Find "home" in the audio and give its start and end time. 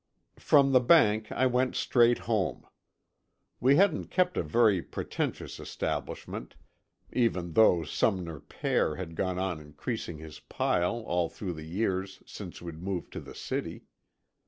2.25-2.65